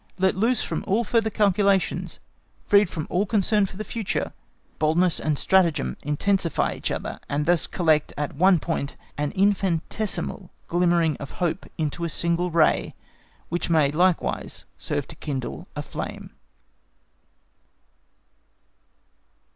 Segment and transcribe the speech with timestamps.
[0.17, 2.17] Let loose from all further calculations,
[2.65, 4.33] freed from all concern for the future,
[4.79, 11.17] boldness and stratagem intensify each other, and thus collect at one point an infinitesimal glimmering
[11.17, 12.95] of hope into a single ray,
[13.49, 16.31] which may likewise serve to kindle a flame.